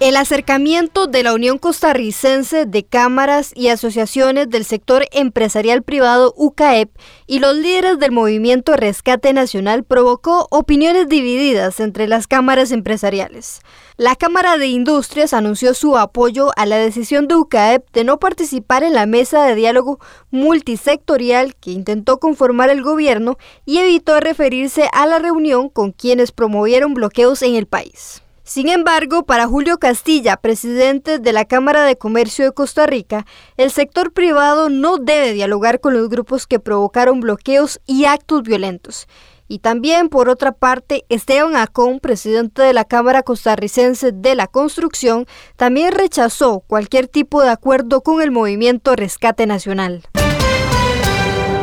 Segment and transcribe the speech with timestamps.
[0.00, 6.90] El acercamiento de la Unión Costarricense de Cámaras y Asociaciones del Sector Empresarial Privado UCAEP
[7.28, 13.60] y los líderes del movimiento Rescate Nacional provocó opiniones divididas entre las cámaras empresariales.
[13.96, 18.82] La Cámara de Industrias anunció su apoyo a la decisión de UCAEP de no participar
[18.82, 20.00] en la mesa de diálogo
[20.32, 26.94] multisectorial que intentó conformar el gobierno y evitó referirse a la reunión con quienes promovieron
[26.94, 28.23] bloqueos en el país.
[28.46, 33.24] Sin embargo, para Julio Castilla, presidente de la Cámara de Comercio de Costa Rica,
[33.56, 39.08] el sector privado no debe dialogar con los grupos que provocaron bloqueos y actos violentos.
[39.48, 45.26] Y también, por otra parte, Esteban Acón, presidente de la Cámara Costarricense de la Construcción,
[45.56, 50.02] también rechazó cualquier tipo de acuerdo con el movimiento Rescate Nacional.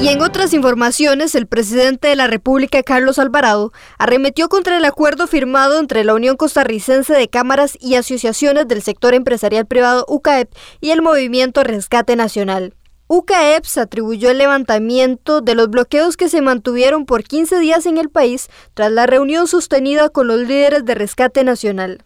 [0.00, 5.26] Y en otras informaciones, el presidente de la República, Carlos Alvarado, arremetió contra el acuerdo
[5.26, 10.90] firmado entre la Unión Costarricense de Cámaras y Asociaciones del Sector Empresarial Privado UCAEP y
[10.90, 12.74] el Movimiento Rescate Nacional.
[13.06, 17.96] UCAEP se atribuyó el levantamiento de los bloqueos que se mantuvieron por 15 días en
[17.96, 22.04] el país tras la reunión sostenida con los líderes de Rescate Nacional.